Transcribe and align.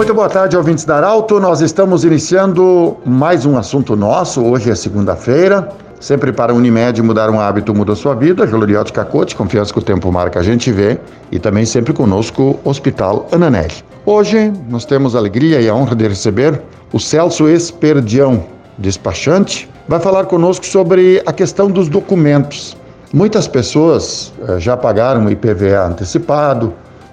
Muito 0.00 0.14
boa 0.14 0.30
tarde, 0.30 0.56
ouvintes 0.56 0.86
da 0.86 0.96
Arauto. 0.96 1.38
Nós 1.38 1.60
estamos 1.60 2.04
iniciando 2.04 2.96
mais 3.04 3.44
um 3.44 3.58
assunto 3.58 3.94
nosso. 3.94 4.42
Hoje 4.42 4.70
é 4.70 4.74
segunda-feira. 4.74 5.68
Sempre 6.00 6.32
para 6.32 6.54
a 6.54 6.56
Unimed 6.56 7.02
mudar 7.02 7.28
um 7.28 7.38
hábito 7.38 7.74
muda 7.74 7.94
sua 7.94 8.14
vida. 8.14 8.46
Gloriote 8.46 8.94
Cacote, 8.94 9.36
confiança 9.36 9.70
que 9.70 9.78
o 9.78 9.82
tempo 9.82 10.10
marca, 10.10 10.40
a 10.40 10.42
gente 10.42 10.72
vê. 10.72 10.98
E 11.30 11.38
também 11.38 11.66
sempre 11.66 11.92
conosco, 11.92 12.58
Hospital 12.64 13.28
Ananelli. 13.30 13.74
Hoje 14.06 14.50
nós 14.70 14.86
temos 14.86 15.14
a 15.14 15.18
alegria 15.18 15.60
e 15.60 15.68
a 15.68 15.74
honra 15.74 15.94
de 15.94 16.08
receber 16.08 16.62
o 16.94 16.98
Celso 16.98 17.46
Esperdião, 17.46 18.42
despachante, 18.78 19.68
vai 19.86 20.00
falar 20.00 20.24
conosco 20.24 20.64
sobre 20.64 21.22
a 21.26 21.32
questão 21.34 21.70
dos 21.70 21.90
documentos. 21.90 22.74
Muitas 23.12 23.46
pessoas 23.46 24.32
eh, 24.48 24.58
já 24.58 24.78
pagaram 24.78 25.26
o 25.26 25.30
IPVA 25.30 25.88
antecipado, 25.88 26.72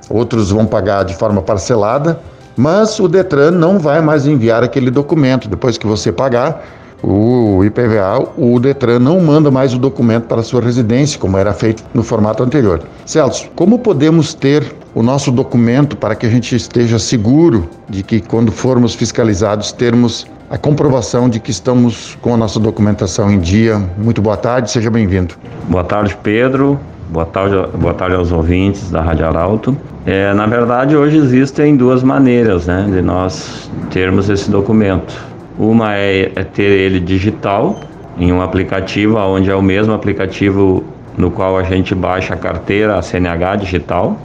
outros 0.09 0.51
vão 0.51 0.65
pagar 0.65 1.03
de 1.03 1.13
forma 1.15 1.41
parcelada, 1.41 2.17
mas 2.57 2.99
o 2.99 3.07
Detran 3.07 3.51
não 3.51 3.77
vai 3.77 4.01
mais 4.01 4.25
enviar 4.25 4.63
aquele 4.63 4.89
documento. 4.89 5.47
Depois 5.47 5.77
que 5.77 5.85
você 5.85 6.11
pagar 6.11 6.65
o 7.03 7.63
IPVA, 7.63 8.27
o 8.35 8.59
Detran 8.59 8.99
não 8.99 9.21
manda 9.21 9.51
mais 9.51 9.73
o 9.73 9.77
documento 9.77 10.25
para 10.25 10.41
a 10.41 10.43
sua 10.43 10.61
residência, 10.61 11.19
como 11.19 11.37
era 11.37 11.53
feito 11.53 11.83
no 11.93 12.01
formato 12.01 12.41
anterior. 12.41 12.81
Celso, 13.05 13.47
como 13.55 13.77
podemos 13.77 14.33
ter 14.33 14.75
o 14.95 15.03
nosso 15.03 15.31
documento 15.31 15.95
para 15.95 16.15
que 16.15 16.25
a 16.25 16.29
gente 16.29 16.55
esteja 16.55 16.97
seguro 16.97 17.69
de 17.87 18.01
que 18.01 18.19
quando 18.19 18.51
formos 18.51 18.95
fiscalizados 18.95 19.71
termos 19.71 20.25
a 20.49 20.57
comprovação 20.57 21.29
de 21.29 21.39
que 21.39 21.51
estamos 21.51 22.17
com 22.21 22.33
a 22.33 22.37
nossa 22.37 22.59
documentação 22.59 23.29
em 23.29 23.39
dia. 23.39 23.77
Muito 23.97 24.21
boa 24.21 24.37
tarde, 24.37 24.71
seja 24.71 24.89
bem-vindo. 24.89 25.35
Boa 25.67 25.83
tarde, 25.83 26.17
Pedro. 26.23 26.79
Boa 27.09 27.25
tarde, 27.25 27.55
boa 27.77 27.93
tarde 27.93 28.17
aos 28.17 28.33
ouvintes 28.33 28.91
da 28.91 29.01
Rádio 29.01 29.25
Arauto. 29.25 29.77
É, 30.05 30.33
na 30.33 30.45
verdade, 30.45 30.93
hoje 30.93 31.15
existem 31.17 31.77
duas 31.77 32.03
maneiras 32.03 32.67
né, 32.67 32.85
de 32.91 33.01
nós 33.01 33.71
termos 33.89 34.29
esse 34.29 34.51
documento. 34.51 35.15
Uma 35.57 35.95
é, 35.95 36.33
é 36.35 36.43
ter 36.43 36.69
ele 36.69 36.99
digital, 36.99 37.79
em 38.17 38.33
um 38.33 38.41
aplicativo, 38.41 39.17
onde 39.17 39.49
é 39.49 39.55
o 39.55 39.61
mesmo 39.61 39.93
aplicativo 39.93 40.83
no 41.17 41.31
qual 41.31 41.57
a 41.57 41.63
gente 41.63 41.95
baixa 41.95 42.33
a 42.33 42.37
carteira, 42.37 42.97
a 42.97 43.01
CNH 43.01 43.55
digital. 43.55 44.17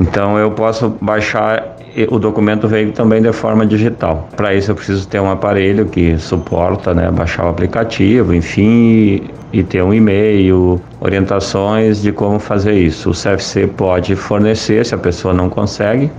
Então 0.00 0.38
eu 0.38 0.50
posso 0.50 0.96
baixar 0.98 1.76
o 2.10 2.18
documento 2.18 2.68
veio 2.68 2.92
também 2.92 3.20
de 3.20 3.32
forma 3.32 3.66
digital. 3.66 4.28
Para 4.36 4.54
isso 4.54 4.70
eu 4.70 4.74
preciso 4.74 5.06
ter 5.08 5.20
um 5.20 5.30
aparelho 5.30 5.86
que 5.86 6.18
suporta, 6.18 6.94
né, 6.94 7.10
baixar 7.10 7.46
o 7.46 7.48
aplicativo, 7.48 8.34
enfim, 8.34 9.28
e, 9.52 9.62
ter 9.62 9.82
um 9.82 9.92
e-mail, 9.92 10.80
orientações 11.00 12.00
de 12.00 12.12
como 12.12 12.38
fazer 12.38 12.74
isso. 12.74 13.10
O 13.10 13.12
CFC 13.12 13.66
pode 13.66 14.14
fornecer 14.14 14.86
se 14.86 14.94
a 14.94 14.98
pessoa 14.98 15.34
não 15.34 15.48
consegue. 15.48 16.10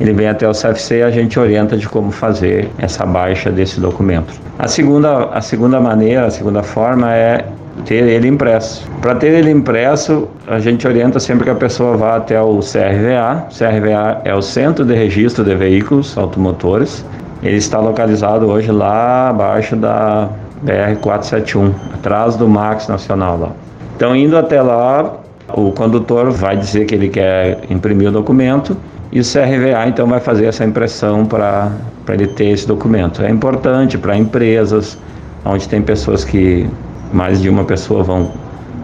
Ele 0.00 0.12
vem 0.12 0.28
até 0.28 0.48
o 0.48 0.52
CFC 0.52 0.98
e 0.98 1.02
a 1.02 1.10
gente 1.10 1.38
orienta 1.38 1.76
de 1.76 1.88
como 1.88 2.10
fazer 2.10 2.68
essa 2.78 3.04
baixa 3.04 3.50
desse 3.50 3.80
documento. 3.80 4.32
A 4.58 4.68
segunda, 4.68 5.24
a 5.32 5.40
segunda 5.40 5.80
maneira, 5.80 6.26
a 6.26 6.30
segunda 6.30 6.62
forma 6.62 7.14
é 7.14 7.44
ter 7.84 8.06
ele 8.06 8.28
impresso. 8.28 8.88
Para 9.00 9.14
ter 9.14 9.28
ele 9.28 9.50
impresso, 9.50 10.28
a 10.46 10.58
gente 10.58 10.86
orienta 10.86 11.18
sempre 11.18 11.44
que 11.44 11.50
a 11.50 11.54
pessoa 11.54 11.96
vá 11.96 12.16
até 12.16 12.40
o 12.40 12.60
CRVA. 12.60 13.46
O 13.50 13.58
CRVA 13.58 14.20
é 14.24 14.34
o 14.34 14.42
Centro 14.42 14.84
de 14.84 14.94
Registro 14.94 15.44
de 15.44 15.54
Veículos 15.54 16.16
Automotores. 16.16 17.04
Ele 17.42 17.56
está 17.56 17.78
localizado 17.78 18.46
hoje 18.46 18.70
lá 18.70 19.28
abaixo 19.30 19.76
da 19.76 20.28
BR-471, 20.64 21.72
atrás 21.94 22.36
do 22.36 22.48
Max 22.48 22.88
Nacional 22.88 23.38
lá. 23.38 23.50
Então, 23.96 24.14
indo 24.14 24.36
até 24.36 24.60
lá, 24.60 25.14
o 25.54 25.72
condutor 25.72 26.30
vai 26.30 26.56
dizer 26.56 26.84
que 26.84 26.94
ele 26.94 27.08
quer 27.08 27.60
imprimir 27.70 28.08
o 28.08 28.12
documento 28.12 28.76
e 29.10 29.20
o 29.20 29.22
CRVA 29.22 29.88
então 29.88 30.06
vai 30.06 30.20
fazer 30.20 30.46
essa 30.46 30.64
impressão 30.64 31.24
para 31.24 31.72
ele 32.08 32.26
ter 32.26 32.50
esse 32.50 32.66
documento. 32.66 33.22
É 33.22 33.30
importante 33.30 33.96
para 33.96 34.16
empresas 34.16 34.98
onde 35.44 35.68
tem 35.68 35.80
pessoas 35.80 36.24
que 36.24 36.68
mais 37.12 37.40
de 37.40 37.48
uma 37.48 37.64
pessoa 37.64 38.02
vão, 38.02 38.30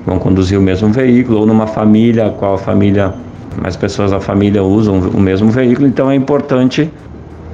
vão 0.06 0.18
conduzir 0.18 0.58
o 0.58 0.62
mesmo 0.62 0.88
veículo, 0.90 1.40
ou 1.40 1.46
numa 1.46 1.66
família, 1.66 2.30
qual 2.38 2.54
a 2.54 2.58
família, 2.58 3.12
mais 3.60 3.76
pessoas 3.76 4.10
da 4.10 4.20
família 4.20 4.62
usam 4.62 4.98
o 4.98 5.20
mesmo 5.20 5.50
veículo, 5.50 5.86
então 5.86 6.10
é 6.10 6.14
importante 6.14 6.90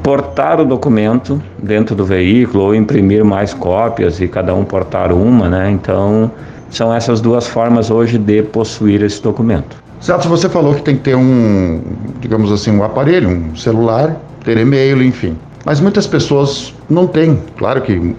portar 0.03 0.61
o 0.61 0.65
documento 0.65 1.43
dentro 1.59 1.95
do 1.95 2.05
veículo 2.05 2.65
ou 2.65 2.75
imprimir 2.75 3.25
mais 3.25 3.53
cópias 3.53 4.21
e 4.21 4.29
cada 4.29 4.55
um 4.55 4.65
portar 4.65 5.13
uma, 5.13 5.49
né? 5.49 5.71
Então, 5.71 6.31
são 6.71 6.95
essas 6.95 7.21
duas 7.21 7.47
formas 7.47 7.91
hoje 7.91 8.17
de 8.17 8.43
possuir 8.43 9.03
esse 9.03 9.21
documento. 9.23 9.80
Celso, 10.01 10.29
você 10.31 10.49
falou 10.49 10.75
que 10.75 10.83
tem 10.83 10.97
que 10.97 11.03
ter 11.03 11.15
um, 11.15 11.83
digamos 12.21 12.51
assim, 12.51 12.71
um 12.71 12.83
aparelho, 12.83 13.29
um 13.29 13.55
celular, 13.55 14.17
ter 14.43 14.57
e-mail, 14.57 15.03
enfim. 15.03 15.37
Mas 15.65 15.79
muitas 15.79 16.07
pessoas 16.07 16.75
não 16.89 17.07
têm. 17.07 17.39
Claro 17.59 17.83
que 17.83 18.17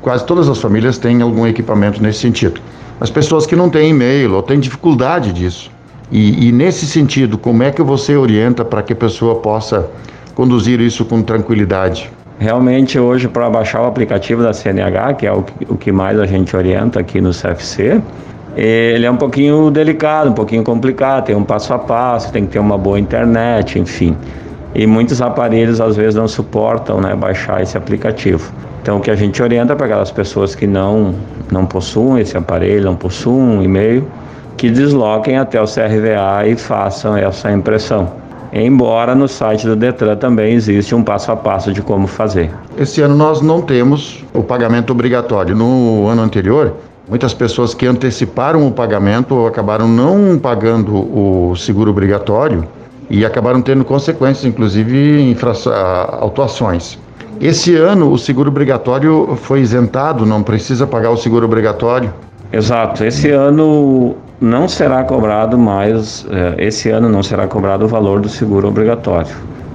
quase, 0.00 0.24
todas 0.26 0.48
as 0.48 0.58
famílias 0.60 0.96
têm 0.96 1.22
algum 1.22 1.44
equipamento 1.44 2.00
nesse 2.00 2.20
sentido. 2.20 2.60
As 3.00 3.10
pessoas 3.10 3.46
que 3.46 3.56
não 3.56 3.68
têm 3.68 3.90
e-mail 3.90 4.34
ou 4.34 4.42
têm 4.42 4.60
dificuldade 4.60 5.32
disso. 5.32 5.72
E, 6.12 6.48
e 6.48 6.52
nesse 6.52 6.86
sentido, 6.86 7.36
como 7.36 7.64
é 7.64 7.72
que 7.72 7.82
você 7.82 8.16
orienta 8.16 8.64
para 8.64 8.80
que 8.82 8.92
a 8.92 8.96
pessoa 8.96 9.36
possa 9.36 9.90
conduzir 10.36 10.80
isso 10.80 11.04
com 11.04 11.20
tranquilidade? 11.20 12.12
Realmente, 12.38 12.96
hoje, 12.98 13.26
para 13.26 13.50
baixar 13.50 13.82
o 13.82 13.86
aplicativo 13.86 14.42
da 14.42 14.52
CNH, 14.52 15.14
que 15.14 15.26
é 15.26 15.32
o 15.32 15.42
que 15.76 15.90
mais 15.90 16.18
a 16.20 16.26
gente 16.26 16.54
orienta 16.54 17.00
aqui 17.00 17.20
no 17.20 17.30
CFC, 17.30 18.00
ele 18.56 19.04
é 19.04 19.10
um 19.10 19.16
pouquinho 19.16 19.70
delicado, 19.70 20.30
um 20.30 20.34
pouquinho 20.34 20.62
complicado, 20.62 21.26
tem 21.26 21.34
um 21.34 21.44
passo 21.44 21.72
a 21.74 21.78
passo, 21.78 22.32
tem 22.32 22.46
que 22.46 22.52
ter 22.52 22.58
uma 22.58 22.78
boa 22.78 22.98
internet, 22.98 23.78
enfim. 23.78 24.16
E 24.74 24.86
muitos 24.86 25.20
aparelhos 25.22 25.80
às 25.80 25.96
vezes 25.96 26.14
não 26.14 26.28
suportam 26.28 27.00
né, 27.00 27.14
baixar 27.14 27.62
esse 27.62 27.76
aplicativo. 27.76 28.52
Então, 28.82 28.98
o 28.98 29.00
que 29.00 29.10
a 29.10 29.14
gente 29.16 29.42
orienta 29.42 29.74
para 29.74 29.86
aquelas 29.86 30.10
pessoas 30.10 30.54
que 30.54 30.66
não, 30.66 31.14
não 31.50 31.64
possuem 31.64 32.20
esse 32.22 32.36
aparelho, 32.36 32.84
não 32.84 32.96
possuem 32.96 33.58
um 33.58 33.62
e-mail, 33.62 34.06
que 34.56 34.70
desloquem 34.70 35.38
até 35.38 35.60
o 35.60 35.64
CRVA 35.64 36.46
e 36.46 36.56
façam 36.56 37.16
essa 37.16 37.50
impressão. 37.50 38.12
Embora 38.52 39.14
no 39.14 39.26
site 39.26 39.66
do 39.66 39.74
Detran 39.74 40.16
também 40.16 40.54
existe 40.54 40.94
um 40.94 41.02
passo 41.02 41.32
a 41.32 41.36
passo 41.36 41.72
de 41.72 41.82
como 41.82 42.06
fazer. 42.06 42.50
Esse 42.78 43.00
ano 43.00 43.16
nós 43.16 43.40
não 43.40 43.60
temos 43.60 44.24
o 44.32 44.42
pagamento 44.42 44.90
obrigatório. 44.90 45.56
No 45.56 46.06
ano 46.06 46.22
anterior, 46.22 46.74
muitas 47.08 47.34
pessoas 47.34 47.74
que 47.74 47.86
anteciparam 47.86 48.66
o 48.66 48.72
pagamento 48.72 49.46
acabaram 49.46 49.88
não 49.88 50.38
pagando 50.38 50.94
o 50.94 51.54
seguro 51.56 51.90
obrigatório 51.90 52.64
e 53.10 53.24
acabaram 53.24 53.60
tendo 53.60 53.84
consequências, 53.84 54.44
inclusive 54.44 55.30
infra 55.30 55.52
autuações. 56.20 56.98
Esse 57.40 57.76
ano 57.76 58.12
o 58.12 58.18
seguro 58.18 58.48
obrigatório 58.48 59.36
foi 59.36 59.60
isentado, 59.60 60.24
não 60.24 60.42
precisa 60.42 60.86
pagar 60.86 61.10
o 61.10 61.16
seguro 61.16 61.44
obrigatório. 61.44 62.12
Exato. 62.52 63.04
Esse 63.04 63.30
ano 63.30 64.14
não 64.40 64.68
será 64.68 65.02
cobrado 65.02 65.58
mais, 65.58 66.24
é, 66.30 66.54
esse 66.64 66.90
ano 66.90 67.08
não 67.08 67.22
será 67.22 67.48
cobrado 67.48 67.84
o 67.84 67.88
valor 67.88 68.20
do 68.20 68.28
seguro 68.28 68.68
obrigatório. 68.68 69.34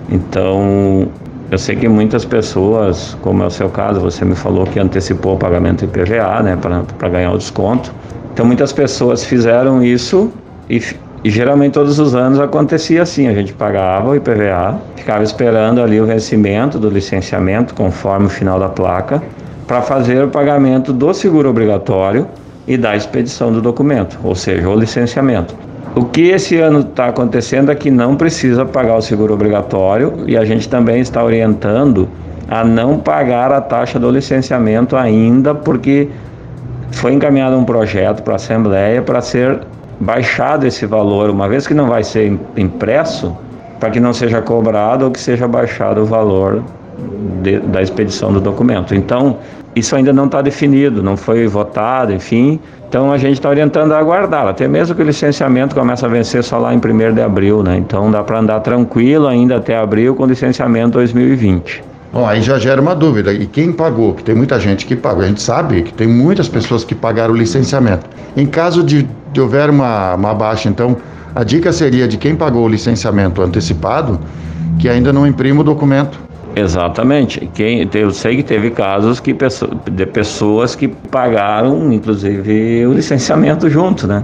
Então, 0.09 1.09
eu 1.51 1.57
sei 1.57 1.75
que 1.75 1.87
muitas 1.87 2.25
pessoas, 2.25 3.17
como 3.21 3.43
é 3.43 3.47
o 3.47 3.51
seu 3.51 3.69
caso, 3.69 3.99
você 3.99 4.23
me 4.23 4.35
falou 4.35 4.65
que 4.65 4.79
antecipou 4.79 5.35
o 5.35 5.37
pagamento 5.37 5.85
do 5.85 5.89
IPVA, 5.89 6.43
né, 6.43 6.57
para 6.57 7.09
ganhar 7.09 7.31
o 7.31 7.37
desconto. 7.37 7.93
Então, 8.33 8.45
muitas 8.45 8.71
pessoas 8.71 9.23
fizeram 9.23 9.83
isso 9.83 10.31
e 10.69 10.79
e 11.23 11.29
geralmente 11.29 11.73
todos 11.73 11.99
os 11.99 12.15
anos 12.15 12.39
acontecia 12.39 13.01
assim, 13.01 13.27
a 13.27 13.33
gente 13.33 13.51
pagava 13.51 14.09
o 14.09 14.15
IPVA, 14.15 14.79
ficava 14.95 15.21
esperando 15.21 15.81
ali 15.81 15.99
o 15.99 16.05
vencimento 16.05 16.79
do 16.79 16.89
licenciamento 16.89 17.73
conforme 17.73 18.27
o 18.27 18.29
final 18.29 18.57
da 18.57 18.69
placa, 18.69 19.21
para 19.67 19.81
fazer 19.81 20.23
o 20.23 20.29
pagamento 20.29 20.93
do 20.93 21.13
seguro 21.13 21.49
obrigatório 21.49 22.25
e 22.65 22.77
da 22.77 22.95
expedição 22.95 23.51
do 23.51 23.61
documento, 23.61 24.17
ou 24.23 24.33
seja, 24.33 24.69
o 24.69 24.79
licenciamento. 24.79 25.53
O 25.99 26.05
que 26.05 26.29
esse 26.29 26.57
ano 26.57 26.79
está 26.79 27.07
acontecendo 27.07 27.69
é 27.69 27.75
que 27.75 27.91
não 27.91 28.15
precisa 28.15 28.65
pagar 28.65 28.95
o 28.95 29.01
seguro 29.01 29.33
obrigatório 29.33 30.23
e 30.27 30.37
a 30.37 30.45
gente 30.45 30.69
também 30.69 31.01
está 31.01 31.21
orientando 31.21 32.07
a 32.47 32.63
não 32.63 32.97
pagar 32.97 33.51
a 33.51 33.59
taxa 33.59 33.99
do 33.99 34.09
licenciamento 34.09 34.95
ainda, 34.95 35.53
porque 35.53 36.07
foi 36.93 37.11
encaminhado 37.11 37.57
um 37.57 37.65
projeto 37.65 38.23
para 38.23 38.35
a 38.35 38.35
Assembleia 38.37 39.01
para 39.01 39.19
ser 39.19 39.59
baixado 39.99 40.65
esse 40.65 40.85
valor, 40.85 41.29
uma 41.29 41.49
vez 41.49 41.67
que 41.67 41.73
não 41.73 41.89
vai 41.89 42.01
ser 42.01 42.39
impresso, 42.55 43.35
para 43.77 43.89
que 43.89 43.99
não 43.99 44.13
seja 44.13 44.41
cobrado 44.41 45.03
ou 45.03 45.11
que 45.11 45.19
seja 45.19 45.49
baixado 45.49 46.03
o 46.03 46.05
valor 46.05 46.63
de, 47.41 47.59
da 47.59 47.81
expedição 47.81 48.31
do 48.31 48.39
documento. 48.39 48.93
Então, 48.95 49.37
isso 49.75 49.95
ainda 49.95 50.11
não 50.11 50.25
está 50.25 50.41
definido, 50.41 51.01
não 51.03 51.15
foi 51.15 51.47
votado, 51.47 52.13
enfim. 52.13 52.59
Então, 52.87 53.11
a 53.11 53.17
gente 53.17 53.33
está 53.33 53.49
orientando 53.49 53.91
a 53.91 53.99
aguardar, 53.99 54.47
até 54.47 54.67
mesmo 54.67 54.95
que 54.95 55.01
o 55.01 55.05
licenciamento 55.05 55.75
começa 55.75 56.05
a 56.05 56.09
vencer 56.09 56.43
só 56.43 56.57
lá 56.57 56.73
em 56.73 56.77
1 56.77 57.13
de 57.13 57.21
abril, 57.21 57.61
né? 57.61 57.77
Então, 57.77 58.09
dá 58.09 58.23
para 58.23 58.39
andar 58.39 58.59
tranquilo 58.61 59.27
ainda 59.27 59.57
até 59.57 59.77
abril 59.77 60.15
com 60.15 60.25
licenciamento 60.25 60.93
2020. 60.93 61.83
Bom, 62.11 62.25
aí 62.25 62.41
já 62.41 62.57
gera 62.57 62.81
uma 62.81 62.95
dúvida. 62.95 63.31
E 63.31 63.45
quem 63.45 63.71
pagou? 63.71 64.15
Que 64.15 64.23
tem 64.23 64.33
muita 64.33 64.59
gente 64.59 64.87
que 64.87 64.95
pagou. 64.95 65.23
A 65.23 65.27
gente 65.27 65.41
sabe 65.41 65.83
que 65.83 65.93
tem 65.93 66.07
muitas 66.07 66.49
pessoas 66.49 66.83
que 66.83 66.95
pagaram 66.95 67.33
o 67.33 67.37
licenciamento. 67.37 68.07
Em 68.35 68.47
caso 68.47 68.83
de, 68.83 69.07
de 69.31 69.39
houver 69.39 69.69
uma, 69.69 70.15
uma 70.15 70.33
baixa, 70.33 70.67
então, 70.67 70.97
a 71.35 71.43
dica 71.43 71.71
seria 71.71 72.07
de 72.07 72.17
quem 72.17 72.35
pagou 72.35 72.65
o 72.65 72.67
licenciamento 72.67 73.41
antecipado 73.43 74.19
que 74.79 74.89
ainda 74.89 75.13
não 75.13 75.27
imprime 75.27 75.59
o 75.59 75.63
documento. 75.63 76.19
Exatamente. 76.55 77.49
Quem, 77.53 77.87
eu 77.93 78.11
sei 78.11 78.37
que 78.37 78.43
teve 78.43 78.71
casos 78.71 79.19
que, 79.19 79.35
de 79.91 80.05
pessoas 80.05 80.75
que 80.75 80.87
pagaram, 80.87 81.91
inclusive, 81.93 82.85
o 82.85 82.93
licenciamento 82.93 83.69
junto, 83.69 84.07
né? 84.07 84.23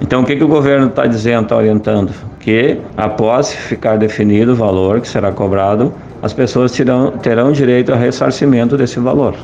Então, 0.00 0.22
o 0.22 0.24
que, 0.24 0.36
que 0.36 0.44
o 0.44 0.48
governo 0.48 0.88
está 0.88 1.06
dizendo, 1.06 1.44
está 1.44 1.56
orientando? 1.56 2.12
Que, 2.38 2.78
após 2.96 3.52
ficar 3.52 3.96
definido 3.96 4.52
o 4.52 4.54
valor 4.54 5.00
que 5.00 5.08
será 5.08 5.32
cobrado, 5.32 5.92
as 6.22 6.32
pessoas 6.32 6.72
terão, 6.72 7.12
terão 7.12 7.50
direito 7.50 7.92
a 7.92 7.96
ressarcimento 7.96 8.76
desse 8.76 9.00
valor. 9.00 9.34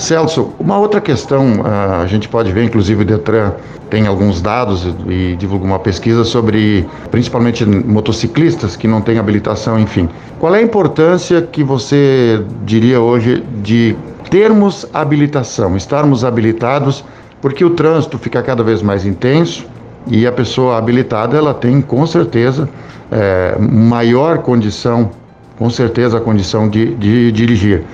Celso, 0.00 0.52
uma 0.58 0.78
outra 0.78 1.00
questão, 1.00 1.62
ah, 1.64 2.00
a 2.02 2.06
gente 2.06 2.28
pode 2.28 2.50
ver, 2.52 2.64
inclusive 2.64 3.02
o 3.02 3.04
Detran 3.04 3.52
tem 3.90 4.06
alguns 4.06 4.40
dados 4.40 4.86
e 5.08 5.36
divulga 5.36 5.64
uma 5.64 5.78
pesquisa 5.78 6.24
sobre 6.24 6.88
principalmente 7.10 7.66
motociclistas 7.66 8.76
que 8.76 8.88
não 8.88 9.00
têm 9.00 9.18
habilitação, 9.18 9.78
enfim. 9.78 10.08
Qual 10.38 10.54
é 10.54 10.58
a 10.58 10.62
importância 10.62 11.42
que 11.42 11.62
você 11.62 12.42
diria 12.64 13.00
hoje 13.00 13.44
de 13.62 13.96
termos 14.30 14.86
habilitação, 14.94 15.76
estarmos 15.76 16.24
habilitados, 16.24 17.04
porque 17.42 17.64
o 17.64 17.70
trânsito 17.70 18.16
fica 18.16 18.42
cada 18.42 18.62
vez 18.62 18.80
mais 18.80 19.04
intenso 19.04 19.66
e 20.06 20.26
a 20.26 20.32
pessoa 20.32 20.78
habilitada 20.78 21.36
ela 21.36 21.52
tem 21.52 21.80
com 21.80 22.06
certeza 22.06 22.68
é, 23.10 23.56
maior 23.58 24.38
condição, 24.38 25.10
com 25.58 25.68
certeza 25.68 26.18
a 26.18 26.20
condição 26.20 26.68
de, 26.68 26.94
de 26.94 27.32
dirigir 27.32 27.84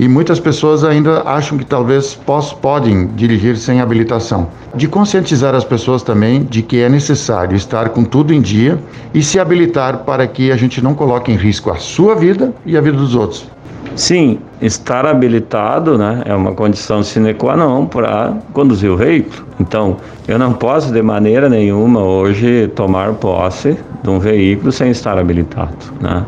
e 0.00 0.08
muitas 0.08 0.40
pessoas 0.40 0.82
ainda 0.82 1.20
acham 1.26 1.58
que 1.58 1.66
talvez 1.66 2.14
poss, 2.14 2.54
podem 2.54 3.08
dirigir 3.08 3.54
sem 3.58 3.82
habilitação. 3.82 4.48
De 4.74 4.88
conscientizar 4.88 5.54
as 5.54 5.62
pessoas 5.62 6.02
também 6.02 6.42
de 6.42 6.62
que 6.62 6.80
é 6.80 6.88
necessário 6.88 7.54
estar 7.54 7.90
com 7.90 8.02
tudo 8.02 8.32
em 8.32 8.40
dia 8.40 8.78
e 9.12 9.22
se 9.22 9.38
habilitar 9.38 9.98
para 9.98 10.26
que 10.26 10.50
a 10.50 10.56
gente 10.56 10.80
não 10.80 10.94
coloque 10.94 11.30
em 11.30 11.36
risco 11.36 11.70
a 11.70 11.76
sua 11.76 12.14
vida 12.14 12.54
e 12.64 12.78
a 12.78 12.80
vida 12.80 12.96
dos 12.96 13.14
outros. 13.14 13.46
Sim, 13.94 14.38
estar 14.62 15.04
habilitado 15.04 15.98
né, 15.98 16.22
é 16.24 16.34
uma 16.34 16.52
condição 16.52 17.02
sine 17.02 17.34
qua 17.34 17.54
non 17.54 17.84
para 17.84 18.38
conduzir 18.54 18.90
o 18.90 18.96
veículo. 18.96 19.44
Então, 19.60 19.98
eu 20.26 20.38
não 20.38 20.54
posso 20.54 20.90
de 20.90 21.02
maneira 21.02 21.46
nenhuma 21.46 22.02
hoje 22.02 22.68
tomar 22.68 23.12
posse 23.12 23.76
de 24.02 24.08
um 24.08 24.18
veículo 24.18 24.72
sem 24.72 24.90
estar 24.92 25.18
habilitado. 25.18 25.76
Né? 26.00 26.24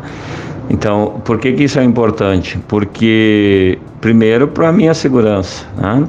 Então, 0.69 1.21
por 1.25 1.37
que, 1.39 1.53
que 1.53 1.63
isso 1.63 1.79
é 1.79 1.83
importante? 1.83 2.57
Porque, 2.67 3.77
primeiro, 4.01 4.47
para 4.47 4.69
a 4.69 4.71
minha 4.71 4.93
segurança, 4.93 5.65
né? 5.77 6.07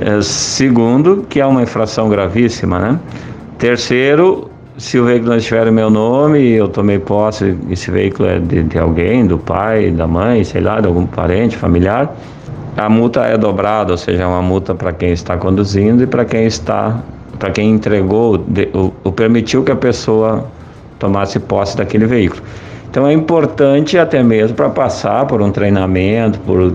É, 0.00 0.20
segundo, 0.22 1.24
que 1.28 1.40
é 1.40 1.46
uma 1.46 1.62
infração 1.62 2.08
gravíssima, 2.08 2.78
né? 2.78 3.00
Terceiro, 3.58 4.50
se 4.76 4.98
o 4.98 5.04
veículo 5.04 5.30
não 5.30 5.36
estiver 5.36 5.66
no 5.66 5.72
meu 5.72 5.88
nome 5.88 6.40
e 6.40 6.52
eu 6.54 6.68
tomei 6.68 6.98
posse, 6.98 7.56
esse 7.70 7.90
veículo 7.90 8.28
é 8.28 8.40
de, 8.40 8.64
de, 8.64 8.78
alguém, 8.78 9.24
do 9.24 9.38
pai, 9.38 9.90
da 9.90 10.06
mãe, 10.06 10.42
sei 10.42 10.60
lá, 10.60 10.80
de 10.80 10.88
algum 10.88 11.06
parente, 11.06 11.56
familiar, 11.56 12.12
a 12.76 12.88
multa 12.88 13.24
é 13.24 13.38
dobrada, 13.38 13.92
ou 13.92 13.96
seja, 13.96 14.24
é 14.24 14.26
uma 14.26 14.42
multa 14.42 14.74
para 14.74 14.92
quem 14.92 15.12
está 15.12 15.36
conduzindo 15.36 16.02
e 16.02 16.06
para 16.08 16.24
quem 16.24 16.44
está, 16.44 17.00
para 17.38 17.52
quem 17.52 17.70
entregou, 17.70 18.38
de, 18.38 18.68
o, 18.74 18.92
o 19.04 19.12
permitiu 19.12 19.62
que 19.62 19.70
a 19.70 19.76
pessoa 19.76 20.44
tomasse 20.98 21.38
posse 21.38 21.76
daquele 21.76 22.06
veículo. 22.06 22.42
Então 22.94 23.08
é 23.08 23.12
importante 23.12 23.98
até 23.98 24.22
mesmo 24.22 24.54
para 24.54 24.70
passar 24.70 25.26
por 25.26 25.42
um 25.42 25.50
treinamento, 25.50 26.38
por, 26.38 26.72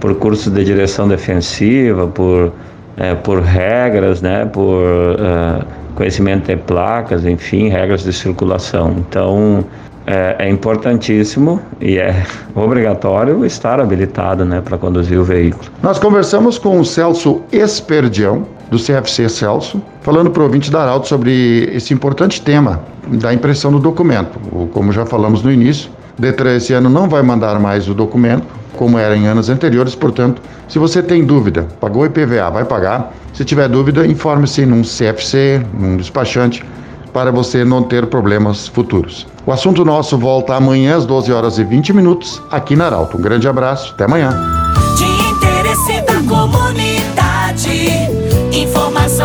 por 0.00 0.14
cursos 0.14 0.50
de 0.50 0.64
direção 0.64 1.06
defensiva, 1.06 2.06
por, 2.06 2.50
é, 2.96 3.14
por 3.14 3.42
regras, 3.42 4.22
né, 4.22 4.46
por 4.46 4.82
uh, 4.82 5.62
conhecimento 5.94 6.46
de 6.46 6.56
placas, 6.56 7.26
enfim, 7.26 7.68
regras 7.68 8.02
de 8.02 8.14
circulação. 8.14 8.94
Então 8.96 9.62
é, 10.06 10.36
é 10.38 10.48
importantíssimo 10.48 11.60
e 11.82 11.98
é 11.98 12.24
obrigatório 12.56 13.44
estar 13.44 13.78
habilitado 13.78 14.46
né, 14.46 14.62
para 14.62 14.78
conduzir 14.78 15.20
o 15.20 15.24
veículo. 15.24 15.70
Nós 15.82 15.98
conversamos 15.98 16.56
com 16.56 16.80
o 16.80 16.84
Celso 16.84 17.42
Esperdião, 17.52 18.46
do 18.70 18.78
CFC 18.78 19.28
Celso, 19.28 19.80
falando 20.02 20.30
para 20.30 20.42
o 20.42 20.44
ouvinte 20.44 20.70
da 20.70 20.82
Arauto 20.82 21.08
sobre 21.08 21.70
esse 21.72 21.94
importante 21.94 22.40
tema 22.42 22.80
da 23.06 23.32
impressão 23.32 23.72
do 23.72 23.78
documento. 23.78 24.38
Como 24.72 24.92
já 24.92 25.06
falamos 25.06 25.42
no 25.42 25.50
início, 25.50 25.90
Detran 26.18 26.56
esse 26.56 26.72
ano 26.72 26.90
não 26.90 27.08
vai 27.08 27.22
mandar 27.22 27.58
mais 27.60 27.88
o 27.88 27.94
documento, 27.94 28.46
como 28.76 28.98
era 28.98 29.16
em 29.16 29.26
anos 29.26 29.48
anteriores, 29.48 29.94
portanto, 29.94 30.42
se 30.68 30.78
você 30.78 31.02
tem 31.02 31.24
dúvida, 31.24 31.66
pagou 31.80 32.06
IPVA, 32.06 32.50
vai 32.50 32.64
pagar. 32.64 33.12
Se 33.32 33.44
tiver 33.44 33.68
dúvida, 33.68 34.06
informe-se 34.06 34.66
num 34.66 34.82
CFC, 34.82 35.64
num 35.74 35.96
despachante, 35.96 36.64
para 37.12 37.32
você 37.32 37.64
não 37.64 37.82
ter 37.82 38.06
problemas 38.06 38.68
futuros. 38.68 39.26
O 39.46 39.52
assunto 39.52 39.84
nosso 39.84 40.18
volta 40.18 40.54
amanhã 40.54 40.96
às 40.96 41.06
12 41.06 41.32
horas 41.32 41.58
e 41.58 41.64
20 41.64 41.92
minutos, 41.92 42.42
aqui 42.50 42.76
na 42.76 42.86
Arauto. 42.86 43.16
Um 43.16 43.20
grande 43.20 43.48
abraço, 43.48 43.92
até 43.94 44.04
amanhã. 44.04 44.30